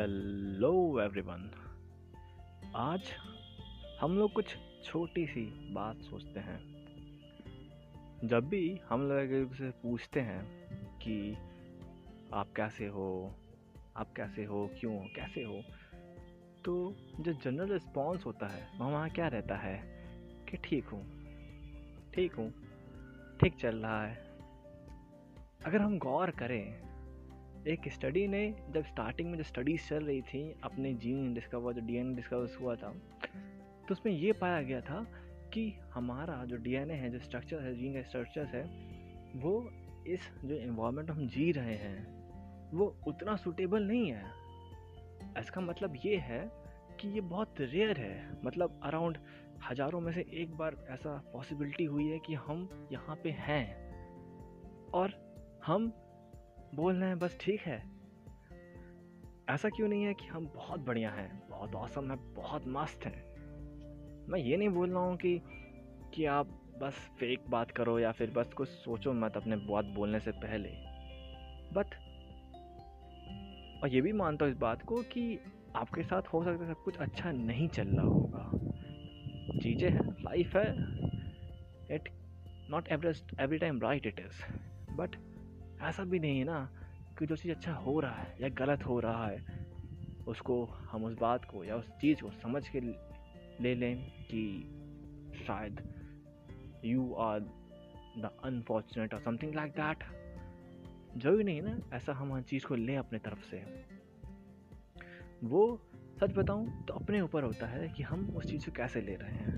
[0.00, 1.50] Hello everyone
[2.76, 3.00] आज
[4.00, 4.54] हम लोग कुछ
[4.84, 5.42] छोटी सी
[5.74, 6.58] बात सोचते हैं।
[8.24, 10.40] जब भी हम लोग एक से पूछते हैं
[10.98, 11.36] कि
[12.34, 13.34] आप कैसे हो,
[13.96, 15.62] आप कैसे हो, क्यों हो कैसे हो
[16.64, 19.76] तो जो जनरल रिस्पॉन्स होता है, वहाँ वहाँ क्या रहता है
[20.50, 21.04] कि ठीक हूँ
[22.14, 22.52] ठीक हूँ,
[23.40, 24.16] ठीक चल रहा है।
[25.66, 26.89] अगर हम गौर करें
[27.68, 31.80] एक स्टडी ने जब स्टार्टिंग में जो स्टडीज़ चल रही थी, अपने जीन डिस्कवर जो
[31.80, 32.92] डीएनए डिस्कवर हुआ था
[33.88, 35.04] तो उसमें ये पाया गया था
[35.52, 38.62] कि हमारा जो डीएनए है, जो स्ट्रक्चर है जीन का स्ट्रक्चर है,
[39.36, 39.70] वो
[40.06, 44.24] इस जो इन्वायरमेंट हम जी रहे हैं, वो उतना सूटेबल नहीं है।
[45.40, 46.40] इसका मतलब ये है
[47.00, 49.18] कि ये बहुत रेयर है। मतलब अराउंड
[49.70, 53.64] हज़ारों में से एक बार ऐसा पॉसिबिलिटी हुई है कि हम यहाँ पे हैं
[54.90, 55.14] और
[55.66, 55.92] हम
[56.74, 58.00] बोल रहे हैं, बस ठीक है।
[59.48, 63.30] ऐसा क्यों नहीं है कि हम बहुत बढ़िया हैं, बहुत औसम है, बहुत मस्त हैं?
[64.28, 65.42] मैं ये नहीं बोल रहा हूँ कि
[66.14, 66.46] कि आप
[66.82, 70.68] बस फेक बात करो या फिर बस कुछ सोचो मत अपने बात बोलने से पहले।
[71.72, 71.86] बट
[73.82, 75.38] और ये भी मानता हूँ इस बात को कि
[75.76, 78.50] आपके साथ हो सकता है सब कुछ अच्छा नहीं चल रहा होगा।
[79.58, 80.70] चीज़ें हैं लाइफ है।
[81.94, 82.08] It
[82.70, 84.42] not Everest every time right it is
[84.96, 85.29] but
[85.82, 86.70] ऐसा भी नहीं है ना
[87.18, 89.42] कि जो चीज़ अच्छा हो रहा है या गलत हो रहा है,
[90.26, 92.80] उसको हम उस बात को या उस चीज़ को समझ के
[93.62, 94.62] ले लें कि
[95.46, 95.80] शायद
[96.84, 97.40] यू आर
[98.18, 100.04] द अनफॉर्चुनेट और समथिंग लाइक दैट
[101.16, 103.64] जो भी नहीं ना, ऐसा हम हर चीज़ को लें अपने तरफ़ से।
[105.44, 105.80] वो
[106.20, 109.30] सच बताऊँ तो अपने ऊपर होता है कि हम उस चीज़ को कैसे ले रहे
[109.30, 109.50] हैं।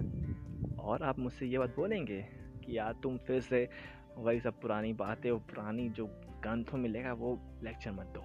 [0.76, 2.22] और आप मुझसे ये बात बोलेंगे
[2.64, 3.68] कि यार तुम फिर से
[4.16, 6.06] वही सब पुरानी बातें और पुरानी जो
[6.42, 8.24] ग्रंथों में मिलेगा वो लेक्चर मत दो।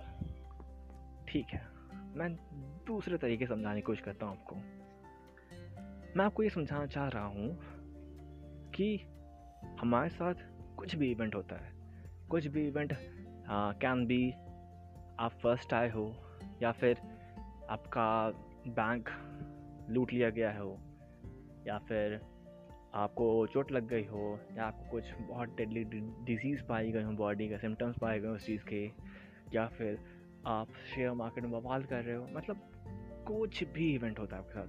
[1.27, 1.65] ठीक है।
[2.15, 2.35] मैं
[2.87, 4.55] दूसरे तरीके समझाने की कोशिश करता हूँ आपको।
[6.17, 7.57] मैं आपको ये समझाना चाह रहा हूँ
[8.69, 8.95] कि
[9.79, 10.33] हमारे साथ
[10.77, 11.71] कुछ भी इवेंट होता है,
[12.29, 12.93] कुछ भी इवेंट
[13.81, 14.31] कैन बी
[15.19, 16.13] आप फ़र्स्ट आए हो
[16.61, 16.97] या फिर
[17.69, 18.29] आपका
[18.67, 19.09] बैंक
[19.89, 20.77] लूट लिया गया हो
[21.67, 22.19] या फिर
[22.97, 25.83] आपको चोट लग गई हो या आपको कुछ बहुत डेडली
[26.25, 28.85] डिज़ीज़ पाई गई हो बॉडी का सिम्टम्स पाए गए उस चीज़ के,
[29.53, 29.99] या फिर
[30.47, 32.61] आप शेयर मार्केट में बवाल कर रहे हो मतलब
[33.27, 34.67] कुछ भी इवेंट होता है आपके साथ।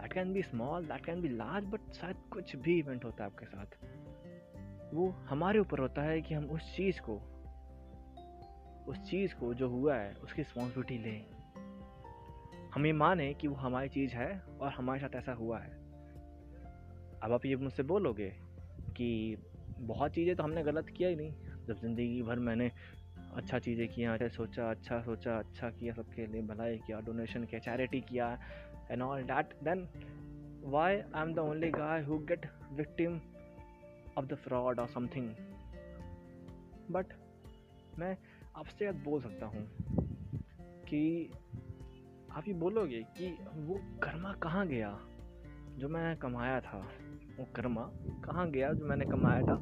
[0.00, 3.30] That can be small that can be large but शायद कुछ भी इवेंट होता है
[3.30, 7.16] आपके साथ। वो हमारे ऊपर होता है कि हम उस चीज़ को,
[8.88, 11.26] उस चीज़ को जो हुआ है, उसकी रिस्पॉन्सिबिलिटी लें।
[12.74, 15.79] हम माने कि वो हमारी चीज़ है और हमारे साथ ऐसा हुआ है।
[17.22, 18.28] अब आप ये मुझसे बोलोगे
[18.96, 19.36] कि
[19.80, 21.32] बहुत चीज़ें तो हमने गलत किया ही नहीं।
[21.68, 22.70] जब ज़िंदगी भर मैंने
[23.36, 27.60] अच्छा चीज़ें किया अच्छा सोचा अच्छा सोचा अच्छा किया, सबके लिए भलाई किया डोनेशन किया
[27.60, 28.38] चैरिटी किया
[28.90, 29.86] and all that then
[30.64, 33.20] why I am the only guy who get victim
[34.18, 35.28] of the fraud और समथिंग
[36.90, 37.06] बट
[37.98, 38.16] मैं
[38.56, 39.66] आपसे याद बोल सकता हूँ
[40.84, 41.30] कि
[42.32, 44.98] आप ये बोलोगे कि वो कर्मा कहाँ गया?
[45.78, 46.78] जो मैं कमाया था।
[47.44, 47.90] कर्मा
[48.24, 49.54] कहाँ गया जो मैंने कमाया था?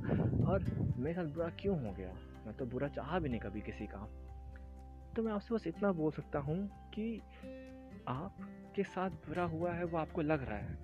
[0.46, 0.64] और
[0.98, 2.12] मेरे साथ बुरा क्यों हो गया?
[2.46, 3.98] मैं तो बुरा चाहा भी नहीं कभी किसी का।
[5.16, 7.22] तो मैं आपसे बस इतना बोल सकता हूँ कि
[8.08, 10.78] आपके साथ बुरा हुआ है, वो आपको लग रहा है।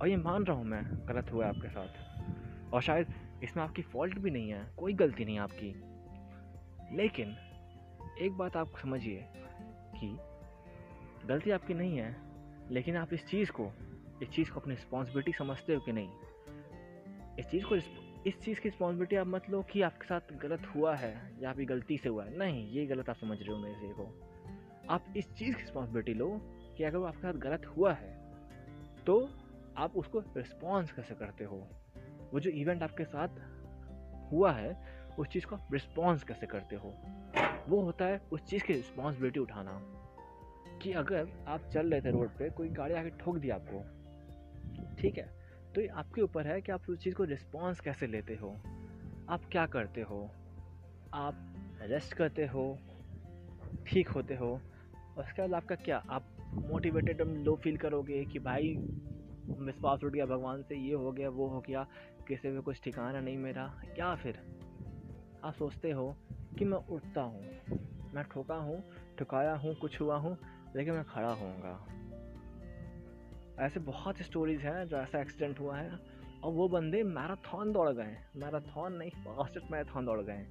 [0.00, 1.88] और ये मान रहा हूँ मैं, गलत हुआ है आपके साथ।
[2.74, 3.06] और शायद
[3.42, 5.82] इसमें आपकी फॉल्ट भी नहीं है, कोई गलती नहीं आपकी।
[6.96, 7.36] लेकिन
[8.20, 9.28] एक बात आप समझिए
[10.00, 10.18] कि
[11.26, 12.16] गलती आपकी नहीं है,
[12.70, 13.70] लेकिन आप इस चीज़ को,
[14.22, 16.08] इस चीज़ को अपनी रिस्पॉन्सिबिलिटी समझते हो कि नहीं?
[17.38, 17.76] इस चीज़ को
[18.26, 21.64] इस चीज़ की रिस्पॉन्सिबिलिटी आप मत लो कि आपके साथ गलत हुआ है या आपकी
[21.64, 24.14] गलती से हुआ है। नहीं, ये गलत आप समझ रहे हो मेरे को
[24.90, 26.40] आप इस चीज़ की रिस्पॉन्सिबिलिटी लो
[26.76, 28.18] कि अगर वो आपके साथ गलत हुआ है
[29.06, 29.28] तो
[29.76, 31.66] आप उसको रिस्पॉन्स कैसे करते हो?
[32.32, 33.28] वो जो इवेंट आपके साथ
[34.32, 34.76] हुआ है,
[35.18, 36.94] उस चीज़ को आप रिस्पॉन्स कैसे करते हो?
[37.68, 39.80] वो होता है उस चीज़ की रिस्पॉन्सिबिलिटी उठाना
[40.82, 45.18] कि अगर आप चल रहे थे रोड पे, कोई गाड़ी आके ठोक दी आपको, ठीक
[45.18, 45.39] है?
[45.74, 48.56] तो ये आपके ऊपर है कि आप उस चीज़ को रिस्पॉन्स कैसे लेते हो?
[49.28, 50.30] आप क्या करते हो?
[51.14, 52.78] आप रेस्ट करते हो?
[53.86, 54.60] ठीक होते हो?
[55.18, 56.04] और उसके बाद आपका क्या?
[56.10, 56.24] आप
[56.62, 58.76] मोटिवेटेड लो फील करोगे कि भाई
[59.50, 61.86] विश्वास उठ गया, भगवान से ये हो गया, वो हो गया,
[62.28, 64.38] किसी में कुछ ठिकाना नहीं मेरा। क्या फिर?
[65.44, 66.16] आप सोचते हो
[66.58, 67.46] कि मैं उठता हूँ,
[68.14, 68.84] मैं ठोका हूँ,
[69.18, 70.38] ठुकाया हूँ, कुछ हुआ हूँ,
[70.76, 71.99] लेकिन मैं खड़ा होऊँगा।
[73.60, 78.16] ऐसे बहुत स्टोरीज हैं जो ऐसा एक्सीडेंट हुआ है। और वो बंदे मैराथन दौड़ गए।
[78.36, 80.46] मैराथन नहीं फास्टेस्ट मैराथन दौड़ गए।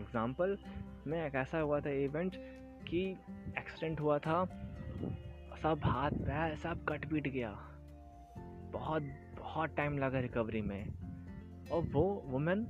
[0.00, 0.58] एग्ज़ाम्पल
[1.06, 2.36] में एक ऐसा हुआ था इवेंट
[2.88, 3.10] कि
[3.58, 4.44] एक्सीडेंट हुआ था।
[5.62, 7.50] सब हाथ पैर सब कट पीट गया।
[8.72, 9.02] बहुत
[9.38, 10.94] बहुत टाइम लगा रिकवरी में।
[11.72, 12.66] और वो वुमेन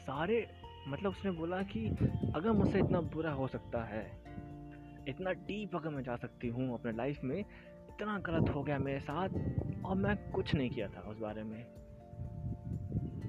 [0.00, 0.46] सारे
[0.88, 1.88] मतलब उसने बोला कि
[2.34, 4.19] अगर मुझसे इतना बुरा हो सकता है
[5.08, 9.00] इतना डीप अगर मैं जा सकती हूँ अपने लाइफ में, इतना गलत हो गया मेरे
[9.00, 9.28] साथ,
[9.84, 11.64] और मैं कुछ नहीं किया था उस बारे में।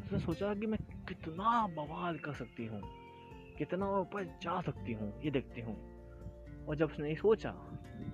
[0.02, 2.82] उसने सोचा कि मैं कितना बवाल कर सकती हूँ,
[3.58, 5.76] कितना ऊपर जा सकती हूँ, ये देखती हूँ।
[6.68, 7.54] और जब उसने ये सोचा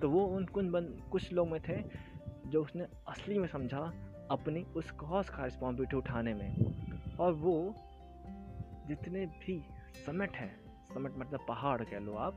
[0.02, 1.82] तो वो उन कुछ बन, कुछ लोग में थे,
[2.46, 3.80] जो उसने असली में समझा
[4.30, 7.74] अपनी उस कॉज का रिस्पॉन्सिबिलिटी उठाने में। और वो
[8.88, 9.60] जितने भी
[10.06, 10.54] समिट हैं,
[10.94, 12.34] समिट मतलब पहाड़ कह लो आप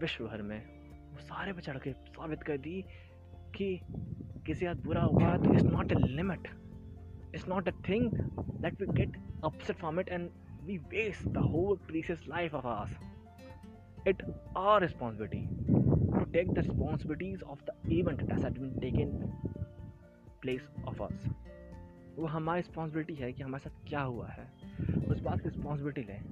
[0.00, 0.58] विश्व भर में
[1.12, 2.84] वो सारे पे चढ़ के साबित कर दी
[3.56, 3.80] कि
[4.46, 6.48] किसी हाथ बुरा हुआ तो it's not a limit
[7.34, 8.12] it's not a thing
[8.62, 10.30] that we get upset from it and
[10.62, 12.96] we waste the whole precious life of us
[14.08, 14.22] it
[14.56, 15.46] our responsibility
[16.18, 19.32] to take the responsibilities of the event that has been taken
[20.40, 21.28] place of us
[22.18, 24.52] वो हमारी responsibility है कि हमारे साथ क्या हुआ है।
[25.10, 26.24] उस बात की रिस्पॉन्सिबिलिटी लें।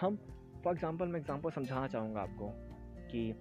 [0.00, 0.18] हम
[0.64, 2.48] फॉर एग्ज़ाम्पल मैं एग्ज़ाम्पल समझाना चाहूँगा आपको
[3.10, 3.32] कि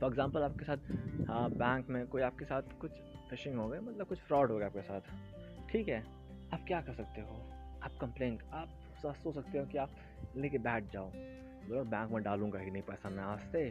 [0.00, 4.06] फॉर एग्ज़ाम्पल आपके साथ हाँ बैंक में कोई आपके साथ कुछ फिशिंग हो गया मतलब
[4.06, 6.02] कुछ फ्रॉड हो गया आपके साथ ठीक है?
[6.54, 7.36] आप क्या कर सकते हो?
[7.82, 8.68] आप कंप्लेन आप
[9.04, 9.90] सोच सकते हो कि आप
[10.36, 11.10] लेके बैठ जाओ।
[11.68, 13.68] बोलो बैंक में डालूँगा ही नहीं पैसा मैं आज से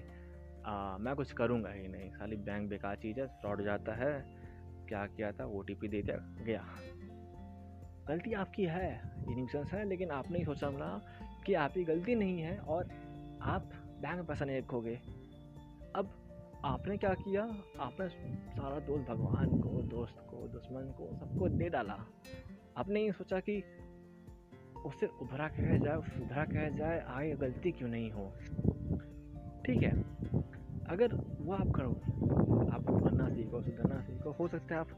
[0.66, 4.12] आ, मैं कुछ करूँगा ही नहीं। खाली बैंक बेकार चीज़ है फ्रॉड हो जाता है।
[4.90, 5.46] क्या किया था?
[5.46, 6.66] ओ टी पी दे दिया गया।
[8.08, 8.90] गलती आपकी है
[9.30, 10.90] इनिसेंस है लेकिन आपने ही सोचा ना
[11.46, 12.90] कि आपकी गलती नहीं है और
[13.42, 13.70] आप
[14.02, 14.96] बैंक में पैसा नहीं रखोगे।
[15.96, 16.10] अब
[16.66, 17.44] आपने क्या किया?
[17.80, 21.98] आपने सारा दोस्त, भगवान को, दोस्त को, दुश्मन को, सबको दे डाला।
[22.78, 23.64] आपने ये सोचा कि
[24.86, 28.32] उससे उभरा कह जाए सुधरा कह जाए, आगे गलती क्यों नहीं हो?
[29.66, 29.92] ठीक है,
[30.88, 31.92] अगर वो आप करो,
[32.72, 34.90] आप बनना सीखो सुधरना सीखो। हो सकता है आप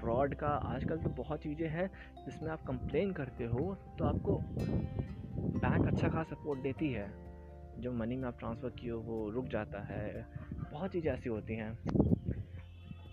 [0.00, 1.90] फ्रॉड का, आजकल तो बहुत चीज़ें हैं
[2.24, 4.40] जिसमें आप कंप्लेन करते हो तो आपको
[5.40, 7.30] बैंक अच्छा खासा सपोर्ट देती है।
[7.78, 10.26] जो मनी में आप ट्रांसफ़र किए हो, वो रुक जाता है।
[10.72, 11.74] बहुत चीज़ें ऐसी होती हैं।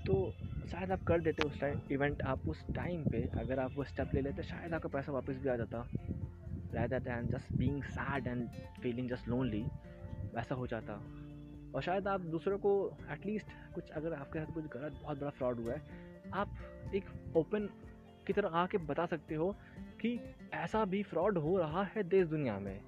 [0.06, 0.34] तो
[0.72, 4.10] शायद आप कर देते उस टाइम इवेंट आप उस टाइम पे अगर आप वो स्टेप
[4.14, 5.90] ले लेते, शायद आपका पैसा वापस भी आ जाता।
[6.68, 8.50] Rather than just being sad and
[8.82, 9.64] feeling just lonely
[10.36, 10.94] वैसा हो जाता।
[11.76, 15.60] और शायद आप दूसरों को एटलीस्ट कुछ अगर आपके साथ कुछ गलत, बहुत बड़ा फ्रॉड
[15.60, 15.82] हुआ है,
[16.34, 16.50] आप
[16.96, 17.06] एक
[17.38, 17.70] ओपन
[18.28, 19.56] की तरह आके बता सकते हो
[20.02, 22.82] कि ऐसा भी फ्रॉड हो रहा है देश दुनिया में।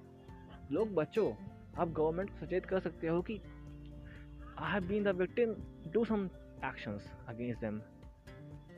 [0.72, 1.34] लोग बच्चों,
[1.78, 3.40] आप गवर्नमेंट सचेत कर सकते हो कि
[4.58, 5.54] I have been the victim
[5.92, 6.30] do some
[6.64, 7.82] actions against them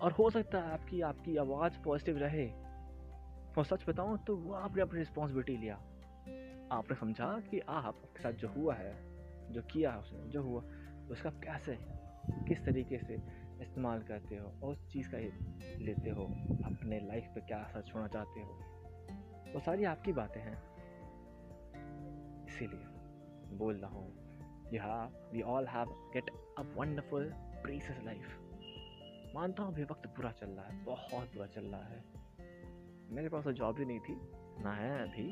[0.02, 2.48] और हो सकता है आपकी आपकी आवाज़ पॉजिटिव रहे।
[3.58, 5.74] और सच बताऊँ तो वो आपने अपनी रिस्पॉन्सिबिलिटी लिया।
[6.72, 8.94] आपने समझा कि आप, आपके साथ जो हुआ है,
[9.52, 10.62] जो किया उसने, जो हुआ,
[11.10, 11.78] उसका कैसे,
[12.48, 15.18] किस तरीके से इस्तेमाल करते हो और उस चीज़ का
[15.84, 16.24] लेते हो,
[16.64, 18.58] अपने लाइफ पे क्या असर छोड़ना चाहते हो?
[19.54, 20.56] वो सारी आपकी बातें हैं।
[22.46, 24.08] इसीलिए बोल रहा हूँ,
[24.72, 24.80] you
[25.32, 27.30] we all have get a wonderful
[27.62, 28.38] precious life
[29.34, 32.04] मानता हूँ अभी वक्त बुरा चल रहा है, बहुत बुरा चल रहा है।
[33.10, 34.14] मेरे पास तो जॉब ही नहीं थी,
[34.64, 35.30] ना है अभी,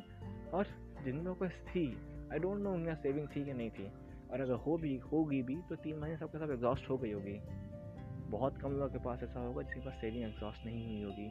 [0.50, 0.67] और
[1.05, 1.84] जिन लोगों को थी
[2.32, 3.87] आई डोंट नो उनका सेविंग थी कि नहीं थी।
[4.31, 7.39] और अगर हो भी, होगी भी तो तीन महीने सबके सब एग्जॉस्ट हो गई होगी।
[8.31, 11.31] बहुत कम लोगों के पास ऐसा होगा जिसके पास सेविंग एग्जॉस्ट नहीं हुई होगी।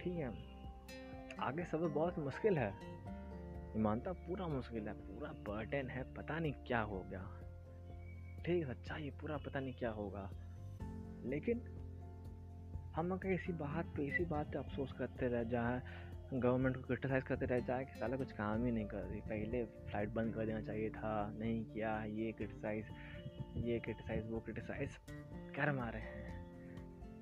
[0.00, 0.34] ठीक है।
[1.40, 2.74] आगे सब बहुत मुश्किल है।
[3.76, 7.22] मानता पूरा मुश्किल है, पूरा बर्डन है, पता नहीं क्या हो गया।
[8.46, 10.30] ठीक है अच्छा ये पूरा पता नहीं क्या होगा।
[11.24, 11.62] लेकिन
[12.96, 15.82] हम अगर इसी बात पे, इसी बात पे अफसोस करते रह जाए
[16.34, 19.64] गवर्नमेंट को क्रिटिसाइज़ करते रह जाए कि साला कुछ काम ही नहीं कर रही। पहले
[19.64, 22.86] फ़्लाइट बंद कर देना चाहिए था, नहीं किया, ये क्रिटिसाइज़
[23.56, 24.90] ये क्रिटिसाइज़ वो क्रिटिसाइज़
[25.56, 26.46] कर मारे हैं।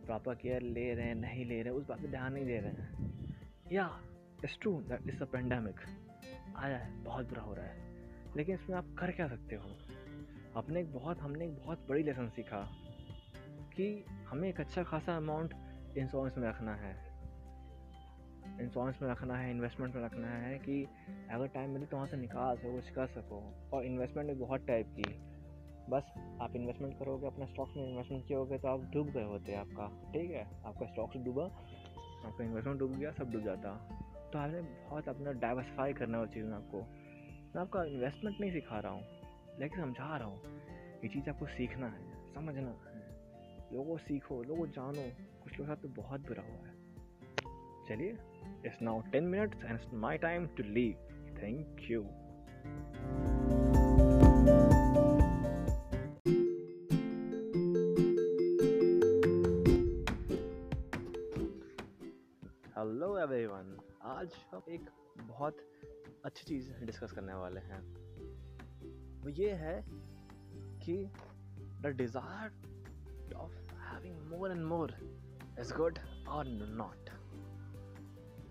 [0.07, 2.59] प्रॉपर केयर ले रहे हैं, नहीं ले रहे हैं, उस बात पर ध्यान नहीं दे
[2.59, 3.15] रहे हैं।
[3.73, 4.01] Yeah
[4.45, 5.75] it's true that is a pandemic
[6.57, 7.95] आया है, बहुत बुरा हो रहा है।
[8.37, 9.77] लेकिन इसमें आप कर क्या सकते हो?
[10.57, 12.71] अपने एक बहुत, हमने एक बहुत बड़ी लेसन सीखा
[13.77, 15.55] कि हमें एक अच्छा खासा अमाउंट
[15.99, 17.15] इंश्योरेंस में रखना है।
[18.61, 20.89] इंश्योरेंस में रखना है इन्वेस्टमेंट में रखना है कि
[21.31, 24.67] अगर टाइम मिले तो वहाँ से निकाल सको, कुछ कर सको। और इन्वेस्टमेंट भी बहुत
[24.67, 25.34] टाइप की।
[25.91, 26.13] बस
[26.43, 30.31] आप इन्वेस्टमेंट करोगे, अपने स्टॉक्स में इन्वेस्टमेंट किए तो आप डूब गए होते आपका, ठीक
[30.31, 30.45] है?
[30.67, 33.75] आपका स्टॉक्स डूबा, आपका इन्वेस्टमेंट डूब गया, सब डूब जाता।
[34.33, 38.79] तो आपने बहुत अपना डाइवर्सिफाई करना है चीज़ में आपको। मैं आपका इन्वेस्टमेंट नहीं सिखा
[38.81, 39.03] रहा हूँ,
[39.61, 40.39] लेकिन समझा रहा हूँ,
[41.05, 43.03] ये चीज़ आपको सीखना है, समझना है।
[43.73, 45.09] लोगों सीखो, लोगों जानो,
[45.45, 46.75] कुछ लोग साथ तो बहुत बुरा हुआ है।
[47.89, 48.17] चलिए
[48.67, 50.95] it's now ten minutes and my time to leave
[51.39, 52.03] thank you
[64.25, 64.85] आज हम एक
[65.21, 65.57] बहुत
[66.25, 67.81] अच्छी चीज़ डिस्कस करने वाले हैं।
[69.23, 69.85] वो ये है
[70.85, 70.95] कि
[71.81, 74.95] the desire of having more and more
[75.61, 77.11] is good और नॉट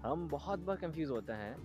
[0.05, 1.55] हम बहुत बार कंफ्यूज होते हैं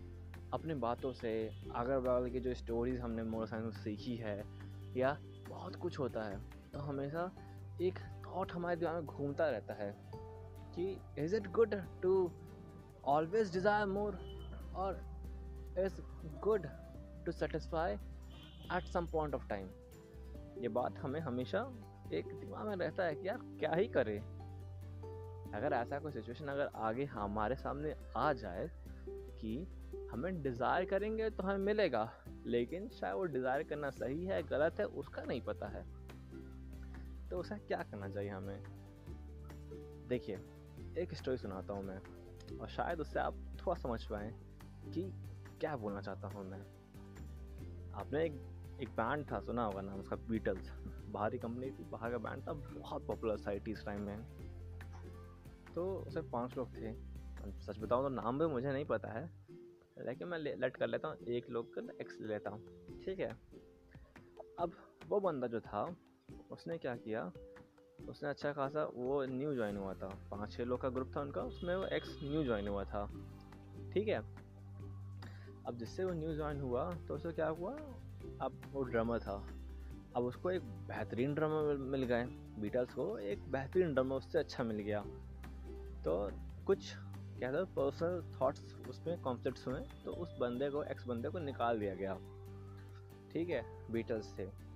[0.53, 1.35] अपनी बातों से।
[1.75, 4.43] अगर बगल की जो स्टोरीज हमने मोटरसाइकिल सीखी है
[4.97, 5.17] या
[5.49, 6.41] बहुत कुछ होता है
[6.73, 7.31] तो हमेशा
[7.83, 9.95] एक थॉट हमारे दिमाग में घूमता रहता है
[10.75, 12.31] कि is it good to
[13.05, 14.19] always desire more
[14.75, 15.01] और
[15.79, 16.01] is
[16.41, 16.67] good
[17.27, 17.93] to satisfy
[18.77, 19.69] at some point of time
[20.63, 21.61] ये बात हमें हमेशा
[22.13, 24.19] एक दिमाग में रहता है कि यार क्या ही करें।
[25.55, 28.69] अगर ऐसा कोई सिचुएशन अगर आगे हमारे सामने आ जाए
[29.41, 29.57] कि
[30.13, 32.11] हमें डिज़ायर करेंगे तो हमें मिलेगा,
[32.47, 35.85] लेकिन शायद वो डिज़ायर करना सही है, गलत है, उसका नहीं पता है।
[37.31, 38.63] तो उसे क्या करना चाहिए हमें?
[40.09, 40.37] देखिए,
[40.99, 42.01] एक स्टोरी सुनाता हूँ मैं।
[42.57, 44.33] और शायद उससे आप थोड़ा समझ पाएँ
[44.95, 45.13] कि
[45.61, 46.61] क्या बोलना चाहता हूँ मैं
[47.95, 48.33] आपने एक
[48.81, 50.71] एक बैंड था सुना होगा नाम उसका बीटल्स
[51.11, 54.25] बाहरी कंपनी थी बाहर का बैंड था बहुत पॉपुलर था इस टाइम में
[55.75, 56.93] तो उसे पाँच लोग थे
[57.61, 59.31] सच बताऊँ तो नाम भी मुझे नहीं पता है
[59.99, 62.65] लेकिन मैं लेट कर लेता हूँ एक लोग का एक्स ले लेता हूँ
[63.05, 63.31] ठीक है
[64.59, 64.73] अब
[65.09, 65.97] वो बंदा जो था
[66.51, 67.33] उसने क्या किया
[68.09, 71.43] उसने अच्छा खासा वो न्यू ज्वाइन हुआ था। पाँच छः लोग का ग्रुप था उनका,
[71.43, 73.07] उसमें वो एक्स न्यू ज्वाइन हुआ था।
[73.93, 74.19] ठीक है?
[75.67, 77.73] अब जिससे वो न्यू ज्वाइन हुआ तो उसे क्या हुआ?
[78.41, 79.49] अब वो ड्रमर था।
[80.17, 82.25] अब उसको एक बेहतरीन ड्रमर मिल गए।
[82.61, 85.01] बीटल्स को एक बेहतरीन ड्रमर उससे अच्छा मिल गया।
[86.05, 86.31] तो
[86.67, 86.95] कुछ,
[87.39, 91.79] क्या था पर्सनल थाट्स उसमें कॉन्फ्लिक्ट्स हुए तो उस बंदे को एक्स बंदे को निकाल
[91.79, 92.15] दिया गया।
[93.33, 93.93] ठीक है?
[93.93, 94.68] बीटल्स से।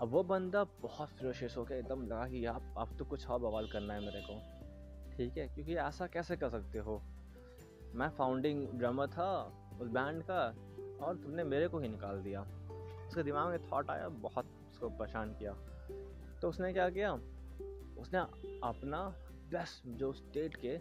[0.00, 3.38] अब वो बंदा बहुत फ्रोशियस हो गया एकदम लगा कि आप अब तो कुछ और
[3.40, 4.34] बवाल करना है मेरे को।
[5.16, 7.02] ठीक है, क्योंकि ऐसा कैसे कर सकते हो?
[7.94, 9.30] मैं फाउंडिंग ड्रमर था
[9.80, 10.40] उस बैंड का
[11.06, 12.40] और तुमने मेरे को ही निकाल दिया।
[13.08, 15.52] उसके दिमाग में थॉट आया, बहुत उसको परेशान किया।
[16.42, 17.12] तो उसने क्या किया?
[18.00, 18.18] उसने
[18.64, 19.02] अपना
[19.50, 20.78] बेस्ट जो स्टेट के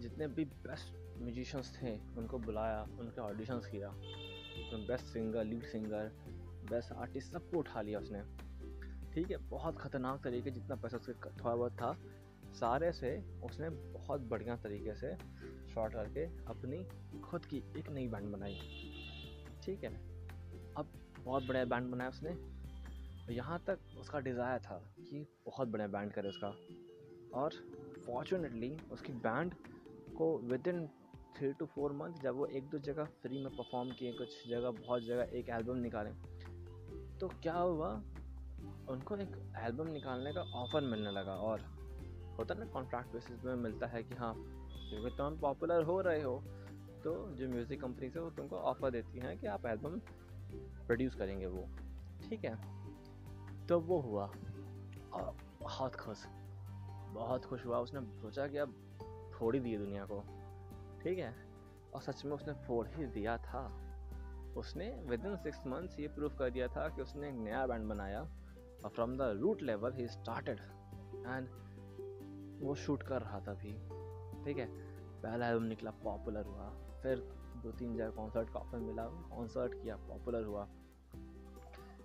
[0.00, 3.88] जितने भी बेस्ट म्यूजिशंस थे, उनको बुलाया, उनके ऑडिशंस किया।
[4.88, 6.10] Best singer lead singer
[6.70, 8.22] best artist सबको उठा लिया उसने।
[9.14, 11.96] ठीक है, बहुत ख़तरनाक तरीके जितना पैसा उसके थोड़ा बहुत था,
[12.54, 15.14] सारे से उसने बहुत बढ़िया तरीके से
[15.74, 16.84] शॉर्ट करके अपनी
[17.20, 18.58] खुद की एक नई बैंड बनाई।
[19.64, 19.90] ठीक है,
[20.76, 20.92] अब
[21.24, 22.36] बहुत बढ़िया बैंड बनाया उसने।
[23.34, 26.54] यहाँ तक उसका डिज़ायर था कि बहुत बढ़िया बैंड करे उसका।
[27.34, 27.52] और
[28.06, 29.54] फॉर्चुनेटली उसकी बैंड
[30.16, 30.36] को
[30.68, 30.86] within
[31.36, 34.70] three to four month जब वो एक दो जगह फ्री में परफॉर्म किए, कुछ जगह,
[34.70, 36.12] बहुत जगह एक एल्बम निकालें
[37.20, 38.02] तो क्या हुआ?
[38.88, 41.60] उनको एक एल्बम निकालने का ऑफ़र मिलने लगा और
[42.38, 44.34] होता ना कॉन्ट्रैक्ट बेसिस में मिलता है कि हाँ
[44.90, 46.42] क्योंकि तुम पॉपुलर हो रहे हो
[47.04, 50.00] तो जो म्यूज़िक कंपनी से वो तुमको ऑफ़र देती हैं कि आप एल्बम
[50.86, 51.68] प्रोड्यूस करेंगे वो।
[52.28, 52.58] ठीक है?
[53.66, 54.26] तो वो हुआ।
[55.12, 56.26] और बहुत खुश
[57.14, 58.74] बहुत खुश हुआ। उसने सोचा कि अब
[59.34, 60.20] फोड़ ही दिए दुनिया को।
[61.02, 61.36] ठीक है?
[61.94, 63.87] और सच में उसने फोड़ ही दिया था।
[64.56, 67.88] उसने विद इन सिक्स मंथ्स ये प्रूव कर दिया था कि उसने एक नया बैंड
[67.88, 68.20] बनाया
[68.84, 70.58] और फ्रॉम द रूट लेवल ही स्टार्टेड
[71.26, 71.48] एंड
[72.62, 73.72] वो शूट कर रहा था अभी।
[74.44, 74.66] ठीक है?
[75.22, 76.70] पहला एल्बम निकला पॉपुलर हुआ।
[77.02, 77.18] फिर
[77.62, 80.68] दो तीन जगह कॉन्सर्ट का ऑफ़र मिला कॉन्सर्ट किया पॉपुलर हुआ।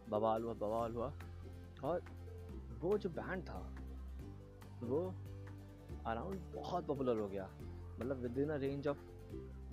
[0.10, 1.14] बवाल हुआ बवाल हुआ।
[1.84, 2.02] और
[2.80, 3.76] वो जो बैंड था,
[4.84, 5.16] वो
[6.06, 7.50] अराउंड बहुत पॉपुलर हो गया।
[8.00, 8.98] मतलब within a range of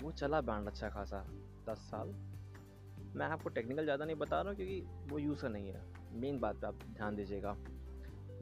[0.04, 1.24] वो चला बैंड अच्छा खासा,
[1.68, 2.29] दस साल।
[3.16, 6.56] मैं आपको टेक्निकल ज़्यादा नहीं बता रहा हूँ क्योंकि वो यूज़ नहीं है। मेन बात
[6.56, 7.52] पे आप ध्यान दीजिएगा।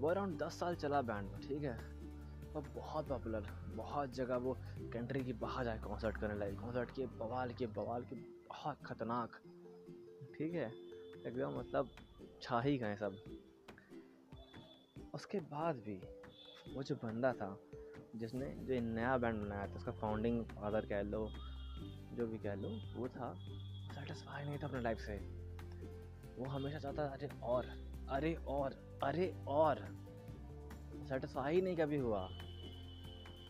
[0.00, 1.76] वो अराउंड दस साल चला बैंड ठीक है?
[2.56, 4.56] और बहुत पॉपुलर बहुत जगह वो
[4.92, 8.16] कंट्री की बाहर जाए कॉन्सर्ट करने लगे। कॉन्सर्ट के बवाल के बवाल के
[8.48, 9.30] बहुत ख़तरनाक,
[10.38, 10.70] ठीक है?
[11.26, 11.90] एकदम मतलब
[12.42, 13.16] छा ही गए सब।
[15.14, 16.00] उसके बाद भी
[16.74, 17.58] वो जो बंदा था,
[18.16, 21.28] जिसने जो नया बैंड बनाया था, उसका फाउंडिंग फादर कह लो,
[22.12, 23.32] जो भी कह लो, वो था
[24.08, 25.16] सेटिस्फाई नहीं था अपने लाइफ से।
[26.38, 27.66] वो हमेशा चाहता था, अरे और
[28.08, 29.76] अरे और अरे और।
[31.08, 32.28] सेटिस्फाई नहीं कभी हुआ।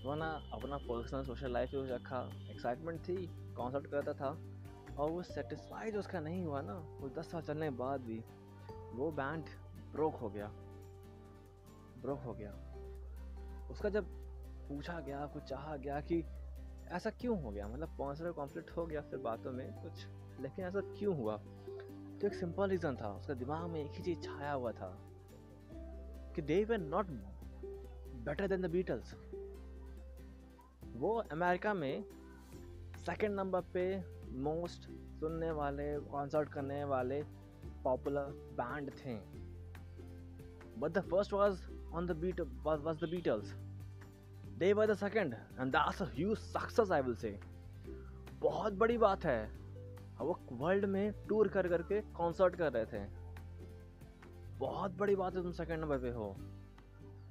[0.05, 4.29] वो ना अपना पर्सनल सोशल लाइफ यूज़ रखा। एक्साइटमेंट थी कॉन्सर्ट करता था।
[4.97, 8.19] और वो सेटिस्फाई जो उसका नहीं हुआ ना, वो दस साल चलने के बाद भी,
[8.95, 9.45] वो बैंड
[9.93, 10.47] ब्रोक हो गया।
[12.03, 12.53] ब्रोक हो गया।
[13.71, 14.05] उसका जब
[14.69, 16.25] पूछा गया, कुछ चाहा गया कि
[16.93, 17.69] ऐसा क्यों हो गया?
[17.69, 20.07] मतलब पर्सनल कॉन्फ्लिक्ट हो गया फिर बातों में कुछ?
[20.41, 21.37] लेकिन ऐसा क्यों हुआ?
[22.19, 24.89] तो एक सिंपल रीज़न था, उसका दिमाग में एक ही चीज़ छाया हुआ था
[26.35, 27.07] कि they were not
[28.25, 29.15] better than the Beatles
[30.97, 32.05] वो अमेरिका में
[32.99, 33.85] सेकंड नंबर पे
[34.33, 34.83] मोस्ट
[35.21, 37.23] सुनने वाले कॉन्सर्ट करने वाले
[37.85, 38.25] पॉपुलर
[38.61, 39.15] बैंड थे।
[40.81, 41.61] But the first was
[41.93, 43.55] on the beat was the Beatles
[44.59, 47.39] they were the second and that's huge success I will say
[48.41, 49.45] बहुत बड़ी बात है।
[50.21, 53.05] वो वर्ल्ड में टूर कर करके कॉन्सर्ट कर रहे थे।
[54.59, 56.35] बहुत बड़ी बात है तुम सेकंड नंबर पे हो।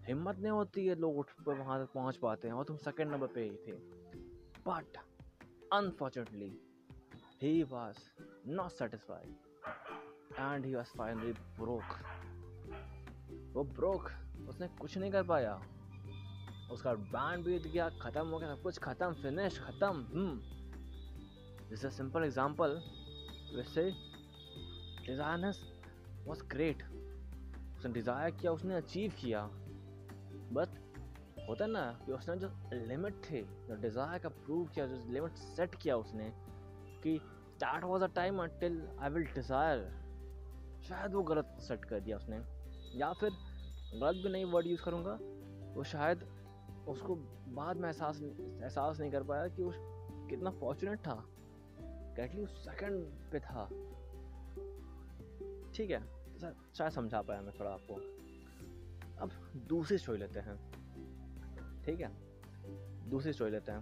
[0.08, 3.12] हिम्मत नहीं होती है लोग उठ पर वहाँ तक पहुँच पाते हैं, और तुम सेकंड
[3.12, 3.72] नंबर पे ही थे।
[4.68, 4.98] But
[5.74, 6.52] unfortunately
[7.42, 7.98] he was
[8.50, 9.36] not satisfied
[10.40, 11.84] and he was finally broke
[13.56, 14.10] वो ब्रोक
[14.50, 15.60] उसने कुछ नहीं कर पाया।
[16.72, 19.94] उसका बैंड बीत गया, ख़त्म हो गया, सब कुछ ख़त्म फिनिश ख़त्म
[21.86, 22.82] अ सिंपल एग्जांपल
[23.56, 23.84] वैसे
[25.06, 25.60] डिज़ाइनर्स
[26.26, 26.84] वॉज़ ग्रेट
[27.78, 29.42] उसने डिज़ायर किया, उसने अचीव किया।
[30.54, 30.70] बट
[31.48, 32.50] होता ना कि उसने जो
[32.88, 36.30] लिमिट थे, जो डिज़ायर का प्रूव किया, जो लिमिट सेट किया उसने,
[37.04, 37.18] कि
[37.64, 39.86] that was a time till I will desire
[40.88, 42.38] शायद वो गलत सेट कर दिया उसने।
[43.00, 45.18] या फिर गलत भी नहीं वर्ड यूज़ करूँगा,
[45.76, 46.28] वो शायद
[46.88, 47.16] उसको
[47.48, 49.76] बाद में एहसास एहसास नहीं कर पाया कि उस
[50.30, 51.26] कितना फॉर्चुनेट था।
[52.20, 53.66] कि उस सेकंड पे था।
[55.74, 56.08] ठीक है
[56.74, 57.94] शायद समझा पाया मैं थोड़ा आपको।
[59.18, 59.32] अब
[59.68, 60.56] दूसरी स्टोरी लेते हैं।
[61.84, 62.12] ठीक है,
[63.10, 63.82] दूसरी स्टोरी लेते हैं।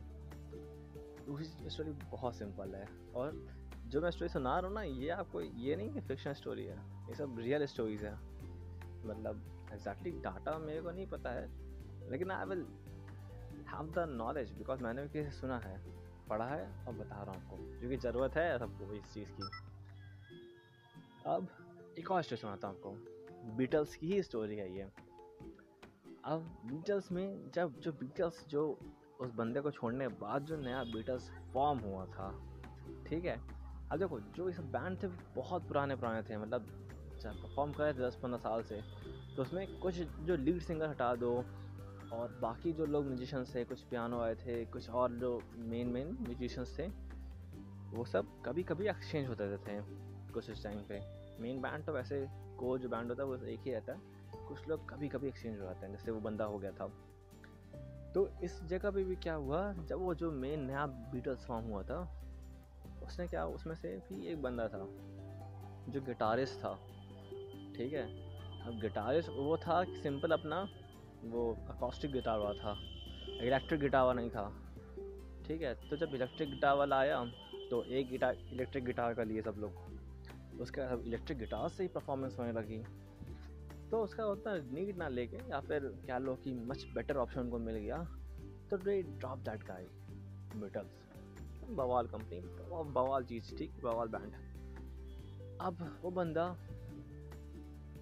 [1.26, 3.48] दूसरी स्टोरी बहुत सिंपल है और
[3.88, 6.78] जो मैं स्टोरी सुना रहा हूँ ना, ये आपको, ये नहीं कि फिक्शन स्टोरी है,
[7.08, 8.14] ये सब रियल स्टोरीज है।
[9.08, 11.50] मतलब एग्जैक्टली डाटा मेरे को नहीं पता है,
[12.12, 12.66] लेकिन I will
[13.68, 15.80] have the knowledge because मैंने भी किसी सुना है,
[16.30, 19.44] पढ़ा है और बता रहा हूँ आपको। क्योंकि ज़रूरत है सबको इस चीज़ की।
[21.26, 21.48] अब
[22.00, 22.92] एक और स्टोरी सुनाता हूँ आपको।
[23.56, 24.84] बीटल्स की ही स्टोरी है ये।
[26.24, 28.80] अब बीटल्स में जब, जो बीटल्स जो
[29.20, 32.32] उस बंदे को छोड़ने के बाद जो नया बीटल्स फॉर्म हुआ था,
[33.08, 33.38] ठीक है?
[33.92, 36.82] अब देखो, जो इस बैंड थे, बहुत पुराने पुराने थे मतलब
[37.26, 38.82] परफॉर्म करे थे दस पंद्रह साल से
[39.36, 41.46] तो उसमें कुछ जो लीड सिंगर हटा दो
[42.14, 46.18] और बाकी जो लोग म्यूजिशंस थे, कुछ पियानो आए थे, कुछ और जो मेन मेन
[46.22, 46.88] म्यूजिशंस थे,
[47.98, 49.84] वो सब कभी कभी एक्सचेंज होते रहते थे
[50.34, 51.02] कुछ इस टाइम पे।
[51.42, 52.28] मेन बैंड तो वैसे
[52.60, 54.00] को जो बैंड होता है, वो एक ही रहता है।
[54.48, 56.88] कुछ लोग कभी कभी एक्सचेंज हो जाते हैं, जैसे वो बंदा हो गया था।
[58.14, 61.84] तो इस जगह पे भी क्या हुआ, जब वो जो मेन नया बीटल्स फॉर्म हुआ
[61.84, 62.22] था,
[63.04, 64.88] उसने क्या, उसमें से भी एक बंदा था,
[65.90, 66.76] जो गिटारिस्ट था।
[67.76, 68.04] ठीक है?
[68.62, 70.68] अब गिटारिस्ट वो था सिंपल अपना
[71.26, 72.78] वो अकॉस्टिक गिटार वाला था।
[73.38, 74.48] इलेक्ट्रिक गिटार वाला नहीं था।
[75.48, 77.24] ठीक है तो जब इलेक्ट्रिक गिटार वाला आया
[77.70, 81.90] तो एक गिटार इलेक्ट्रिक गिटार का लिए सब लोग। उसके बाद इलेक्ट्रिक गिटार से ही
[81.90, 82.84] परफॉर्मेंस होने लगी।
[83.92, 87.60] तो उसका उतना नीड ना लेके, या फिर क्या लो कि मच बेटर ऑप्शन उनको
[87.60, 87.98] मिल गया।
[88.70, 89.88] तो they drop that guy
[90.56, 91.04] metals
[91.70, 92.40] बवाल कंपनी
[92.92, 94.34] बवाल चीज़, ठीक, बवाल बैंड
[95.62, 96.46] अब वो बंदा,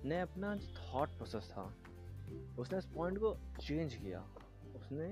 [0.06, 1.64] ने अपना थॉट प्रोसेस था
[2.60, 4.20] उसने इस पॉइंट को चेंज किया।
[4.76, 5.08] उसने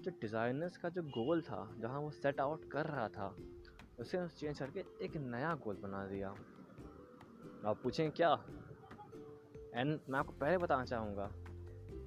[0.00, 3.34] जो डिज़ाइनर्स का जो गोल था, जहाँ वो सेट आउट कर रहा था,
[4.00, 6.28] उसे उस चेंज करके एक नया गोल बना दिया।
[7.66, 8.32] आप पूछें क्या?
[9.74, 11.30] एंड मैं आपको पहले बताना चाहूँगा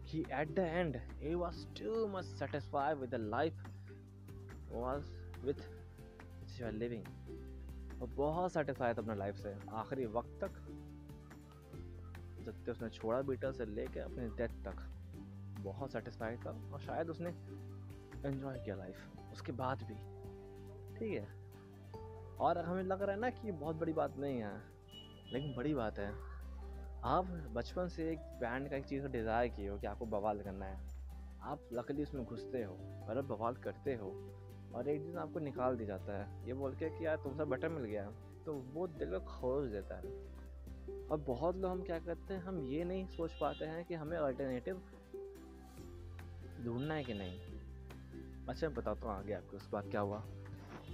[0.10, 3.54] कि at the end he was too much satisfied with the life
[4.72, 5.12] was
[5.46, 5.70] with
[6.74, 7.04] living
[8.00, 10.54] वो बहुत सेटिस्फाई था अपने लाइफ से। आखिरी वक्त तक
[12.48, 14.84] तक उसने छोड़ा बीटल से लेके अपने डेथ तक।
[15.60, 17.30] बहुत सेटिस्फाइड था और शायद उसने
[18.26, 19.96] एंजॉय किया लाइफ उसके बाद भी।
[20.96, 21.28] ठीक है।
[22.40, 24.54] और हमें लग रहा है ना कि बहुत बड़ी बात नहीं है,
[25.34, 26.12] लेकिन बड़ी बात है।
[27.06, 30.42] आप बचपन से एक बैंड का एक चीज़ का डिज़ायर किए हो कि आपको बवाल
[30.42, 30.80] करना है।
[31.44, 32.74] आप लकली उसमें घुसते हो
[33.10, 34.08] और बवाल करते हो
[34.76, 37.70] और एक दिन आपको निकाल दिया जाता है। ये बोल के कि यार तुमसे बटर
[37.70, 38.10] मिल गया
[38.46, 40.02] तो वो दिल को खोज देता है।
[41.12, 44.18] और बहुत लोग हम क्या करते हैं, हम ये नहीं सोच पाते हैं कि हमें
[44.18, 44.82] अल्टरनेटिव
[46.66, 47.40] ढूंढना है कि नहीं।
[48.50, 50.20] अच्छा मैं बताता हूँ आगे आपको उस बात क्या हुआ।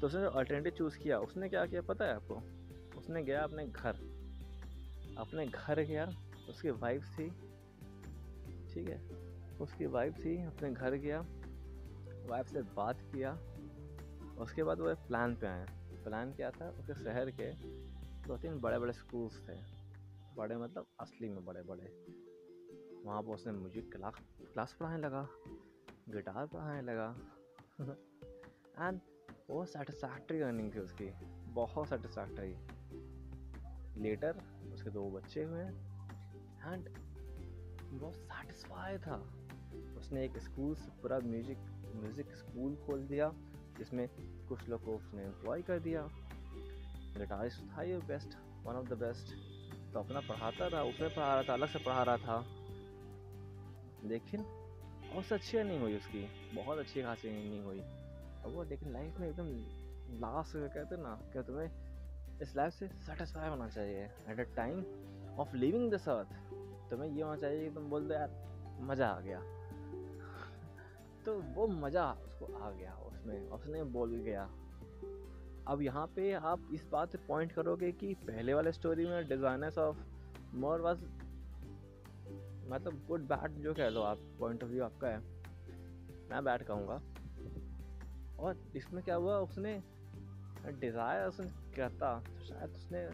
[0.02, 2.36] तो उसने जो अल्टरनेटिव चूज़ किया, उसने क्या किया पता है आपको?
[3.00, 3.94] उसने गया अपने घर।
[5.18, 6.06] अपने घर गया,
[6.50, 7.30] उसकी वाइफ थी,
[8.74, 9.10] ठीक है?
[9.58, 11.26] उसकी वाइफ थी, अपने घर गया
[12.30, 13.34] वाइफ से बात किया,
[14.38, 15.66] उसके बाद वो प्लान पे आए
[16.04, 16.70] प्लान क्या था?
[16.70, 17.52] उसके शहर के
[18.28, 19.83] दो तीन बड़े बड़े स्कूल्स थे।
[20.38, 21.92] बड़े मतलब असली में बड़े बड़े।
[23.06, 24.14] वहाँ पर उसने म्यूज़िक क्लास
[24.54, 25.28] क्लास पढ़ाने लगा,
[26.10, 27.16] गिटार पढ़ाने लगा।
[28.80, 29.00] एंड
[29.50, 31.10] वो सेटिस्फैक्ट्री अर्निंग थी उसकी,
[31.54, 32.56] बहुत सेटिस्फैक्ट्री
[34.02, 34.42] लेटर
[34.74, 36.90] उसके दो बच्चे हुए एंड
[37.94, 39.16] बहुत सेटिस्फाई था।
[39.98, 41.58] उसने एक स्कूल से पूरा म्यूज़िक
[41.96, 43.32] म्यूज़िक स्कूल खोल दिया,
[43.78, 44.08] जिसमें
[44.50, 46.08] कुछ लोग को उसने एम्प्लॉय कर दिया।
[47.18, 49.53] गिटारिस्ट था ये best one of the best
[49.94, 52.46] तो अपना पढ़ाता रहा, ऊपर पढ़ा रहा था, अलग से पढ़ा रहा था।
[54.04, 54.42] लेकिन
[55.14, 57.80] बहुत अच्छी नहीं हुई उसकी, बहुत अच्छी खासी नहीं हुई।
[58.44, 59.48] और वो लेकिन लाइफ में एकदम
[60.20, 61.72] लास्ट कहते ना, क्या तुम्हें
[62.42, 64.86] इस लाइफ से सेटिस्फाई होना चाहिए। At a time
[65.40, 66.28] of living this earth
[66.90, 68.46] तुम्हें ये होना चाहिए कि तुम बोल दो, यार,
[68.82, 69.40] मज़ा आ गया।
[71.26, 74.50] तो वो मज़ा उसको आ गया, उसमें, उसने बोल गया।
[75.68, 79.78] अब यहाँ पे आप इस बात से पॉइंट करोगे कि पहले वाले स्टोरी में डिज़ाइनर्स
[79.78, 79.98] ऑफ़
[80.56, 81.04] मोर वाज
[82.70, 85.20] मतलब गुड बैड जो कह लो आप पॉइंट ऑफ़ व्यू आपका है।
[86.30, 87.02] मैं बैड कहूँगा।
[88.40, 89.38] और इसमें क्या हुआ?
[89.38, 89.82] उसने
[90.80, 93.06] डिज़ायर उसने कहता तो शायद उसने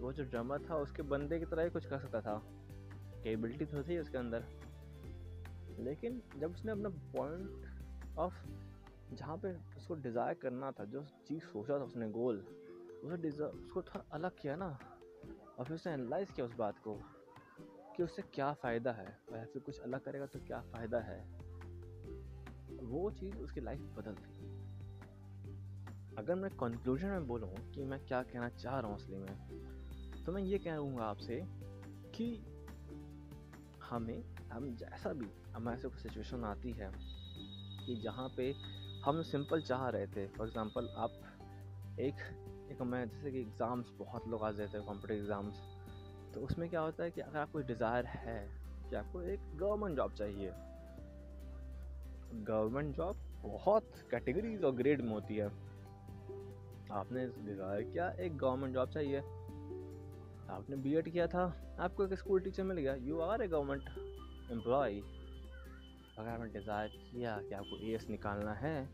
[0.00, 2.42] वो जो ड्रमर था, उसके बंदे की तरह ही कुछ कर सकता था।
[3.24, 4.44] कैबिलिटी तो थी उसके अंदर।
[5.80, 8.34] लेकिन जब उसने अपना पॉइंट ऑफ़
[9.12, 12.44] जहाँ पे उसको डिज़ायर करना था, जो चीज़ सोचा था उसने गोल
[13.04, 14.66] उसे उसको थोड़ा अलग किया ना,
[15.58, 16.94] और फिर उसने एनालाइज किया उस बात को
[17.96, 21.20] कि उससे क्या फ़ायदा है, और फिर कुछ अलग करेगा तो क्या फ़ायदा है।
[22.82, 24.50] वो चीज़ उसकी लाइफ बदल दी
[26.18, 30.32] अगर मैं कंक्लूजन में बोलूँ कि मैं क्या कहना चाह रहा हूँ असली में तो
[30.32, 31.40] मैं ये कहूँगा आपसे
[32.14, 32.26] कि
[33.82, 34.22] हमें,
[34.52, 36.90] हम जैसा भी, हमारे से कोई सिचुएशन आती है
[37.86, 38.52] कि जहाँ पे
[39.04, 41.12] हम सिंपल चाह रहे थे। फॉर एग्ज़ाम्पल आप
[42.00, 42.20] एक
[42.72, 45.56] एक मैं, जैसे कि एग्ज़ाम्स बहुत लोग आ जाते हैं कॉम्पिटिव एग्ज़ाम्स
[46.34, 48.38] तो उसमें क्या होता है कि अगर आपको डिज़ायर है
[48.90, 50.52] कि आपको एक गवर्नमेंट जॉब चाहिए
[52.44, 55.46] गवर्नमेंट जॉब बहुत कैटेगरीज और ग्रेड में होती है।
[56.92, 59.18] आपने डिज़ायर किया एक गवर्नमेंट जॉब चाहिए।
[60.50, 61.44] आपने बी किया था,
[61.80, 65.00] आपको एक स्कूल टीचर मिल गया। You are a government employ
[66.18, 68.86] अगर आपने डिज़ायर किया कि आपको ए एस निकालना है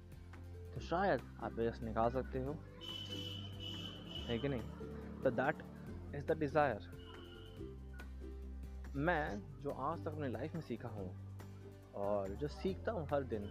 [0.74, 2.52] तो शायद आप ए निकाल सकते हो।
[4.26, 4.62] है कि नहीं?
[5.22, 5.58] तो दैट
[6.14, 6.98] इज़ द डिज़ायर
[8.96, 11.38] मैं जो आज तक अपनी लाइफ में सीखा हूँ
[11.94, 13.44] और जो सीखता हूँ हर दिन,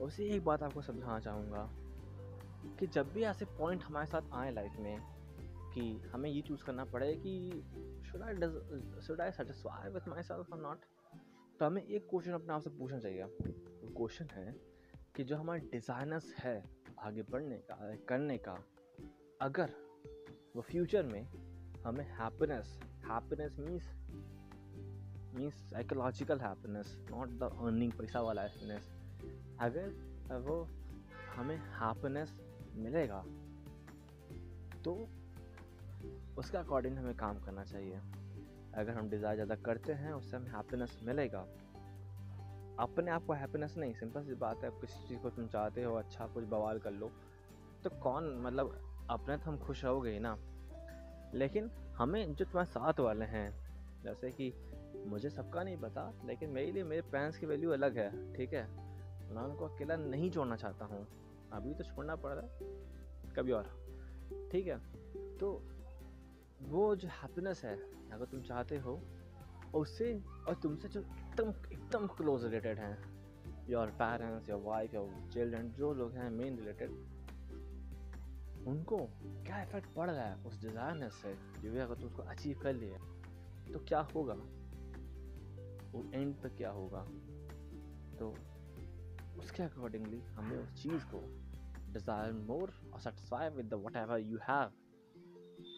[0.00, 1.70] उसी एक बात आपको समझाना चाहूँगा
[2.78, 4.98] कि जब भी ऐसे पॉइंट हमारे साथ आए लाइफ में
[5.74, 7.50] कि हमें ये चूज़ करना पड़े कि
[8.10, 8.34] should I
[9.00, 10.78] should I satisfy with myself और नॉट
[11.58, 14.54] तो हमें एक क्वेश्चन अपने आप से पूछना चाहिए। वो क्वेश्चन है
[15.16, 16.62] कि जो हमारा डिज़ाइनर्स है
[16.98, 18.56] आगे बढ़ने का, करने का,
[19.40, 19.70] अगर
[20.56, 21.26] वो फ्यूचर में
[21.84, 23.90] हमें happiness happiness means
[25.34, 28.88] means psychological happiness not the earning पैसा वाला हैप्पीनेस
[29.60, 30.62] अगर वो
[31.34, 32.38] हमें हैप्पीनेस
[32.76, 33.22] मिलेगा
[34.84, 34.94] तो
[36.38, 38.00] उसके अकॉर्डिंग हमें काम करना चाहिए।
[38.78, 41.46] अगर हम डिज़ायर ज़्यादा करते हैं, उससे हमें हैप्पीनेस मिलेगा।
[42.78, 45.94] अपने आप को हैप्पीनेस नहीं सिंपल सी बात है किसी चीज़ को तुम चाहते हो
[45.94, 47.10] अच्छा कुछ बवाल कर लो
[47.84, 48.78] तो कौन मतलब
[49.10, 50.36] अपने तो हम खुश रहोगे ना।
[51.34, 53.50] लेकिन हमें जो तुम्हारे साथ वाले हैं,
[54.04, 54.52] जैसे कि
[55.06, 58.66] मुझे सबका नहीं पता, लेकिन मेरे लिए मेरे पेरेंट्स की वैल्यू अलग है, ठीक है?
[59.28, 61.06] मैं उनको अकेला नहीं छोड़ना चाहता हूँ।
[61.52, 63.70] अभी तो छोड़ना पड़ रहा है, कभी और,
[64.52, 64.78] ठीक है?
[65.38, 65.52] तो
[66.62, 67.74] वो जो हैप्पीनेस है,
[68.12, 69.00] अगर तुम चाहते हो
[69.74, 70.12] उससे,
[70.48, 72.96] और तुमसे जो एकदम एकदम क्लोज रिलेटेड हैं
[73.68, 76.90] your parents your wife your children जो लोग हैं मेन रिलेटेड
[78.66, 78.96] उनको
[79.46, 82.72] क्या इफ़ेक्ट पड़ रहा है उस डिज़ायरनेस से जो भी अगर तुम उसको अचीव कर
[82.74, 82.98] लिए
[83.72, 84.34] तो क्या होगा?
[85.92, 87.02] वो एंड तक क्या होगा?
[88.18, 88.34] तो
[89.38, 91.20] उसके अकॉर्डिंगली हमें उस चीज़ को
[91.92, 94.70] डिज़ायर मोर और satisfy with the whatever you have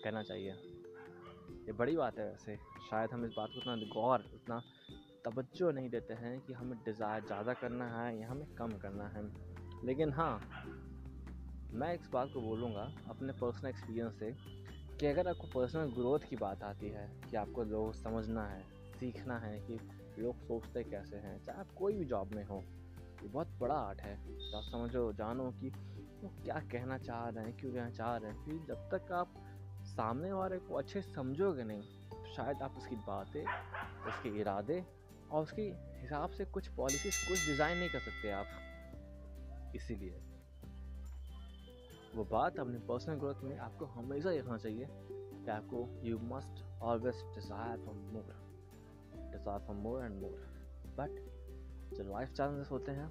[0.04, 0.52] कहना चाहिए।
[1.70, 2.56] ये बड़ी बात है वैसे।
[2.90, 4.62] शायद हम इस बात को उतना गौर उतना
[5.24, 9.22] तवज्जो नहीं देते हैं कि हमें डिज़ायर ज़्यादा करना है या हमें कम करना है।
[9.84, 10.40] लेकिन हाँ
[11.74, 14.32] मैं इस बात को बोलूँगा अपने पर्सनल एक्सपीरियंस से
[15.00, 18.62] कि अगर आपको पर्सनल ग्रोथ की बात आती है, कि आपको लोग समझना है,
[19.00, 19.78] सीखना है कि
[20.18, 22.62] लोग सोचते कैसे हैं, चाहे आप कोई भी जॉब में हो,
[23.22, 24.16] ये बहुत बड़ा आर्ट है।
[24.50, 25.70] तो आप समझो, जानो कि
[26.22, 29.34] वो क्या कहना चाह रहे हैं, क्यों कहना चाह रहे हैं, फिर जब तक आप
[29.90, 31.82] सामने वाले को अच्छे समझोगे नहीं,
[32.34, 33.44] शायद आप उसकी बातें,
[34.08, 34.84] उसके इरादे
[35.30, 35.62] और उसके
[36.00, 40.20] हिसाब से कुछ पॉलिसीज़ कुछ डिज़ाइन नहीं कर सकते आप। इसीलिए
[42.14, 47.22] वो बात अपने पर्सनल ग्रोथ में आपको हमेशा देखना चाहिए कि आपको you must always
[47.34, 48.32] desire for more
[49.32, 50.34] desire for more and more
[50.98, 51.20] but
[51.94, 53.10] जो लाइफ चैलेंजेस होते हैं,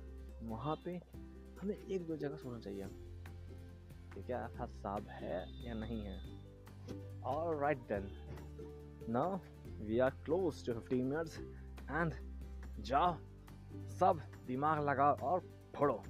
[0.49, 0.99] वहाँ पे
[1.61, 2.85] हमें एक दो जगह सोचना चाहिए
[4.13, 6.38] कि क्या साहब है या नहीं है।
[7.25, 8.10] Alright then.
[9.08, 9.41] Now
[9.88, 11.39] we are close to 15 minutes
[11.89, 12.13] and
[12.84, 13.17] ja,
[13.99, 15.41] sab दिमाग laga और
[15.75, 16.01] फोड़ो